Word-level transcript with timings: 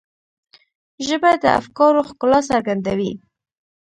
ژبه 1.07 1.31
د 1.43 1.45
افکارو 1.59 2.01
ښکلا 2.09 2.39
څرګندوي 2.49 3.11